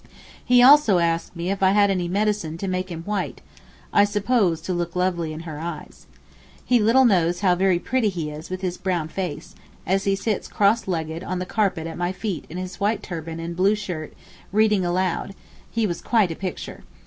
He 0.43 0.63
also 0.63 0.97
asked 0.97 1.35
me 1.35 1.51
if 1.51 1.61
I 1.61 1.73
had 1.73 1.91
any 1.91 2.07
medicine 2.07 2.57
to 2.57 2.67
make 2.67 2.89
him 2.89 3.03
white, 3.03 3.39
I 3.93 4.03
suppose 4.03 4.59
to 4.61 4.73
look 4.73 4.95
lovely 4.95 5.31
in 5.31 5.41
her 5.41 5.59
eyes. 5.59 6.07
He 6.65 6.79
little 6.79 7.05
knows 7.05 7.41
how 7.41 7.53
very 7.53 7.77
pretty 7.77 8.09
he 8.09 8.31
is 8.31 8.49
with 8.49 8.61
his 8.61 8.79
brown 8.79 9.09
face—as 9.09 10.05
he 10.05 10.15
sits 10.15 10.47
cross 10.47 10.87
legged 10.87 11.23
on 11.23 11.37
the 11.37 11.45
carpet 11.45 11.85
at 11.85 11.99
my 11.99 12.11
feet 12.11 12.45
in 12.49 12.57
his 12.57 12.79
white 12.79 13.03
turban 13.03 13.39
and 13.39 13.55
blue 13.55 13.75
shirt 13.75 14.13
reading 14.51 14.83
aloud—he 14.83 15.85
was 15.85 16.01
quite 16.01 16.31
a 16.31 16.35
picture. 16.35 16.81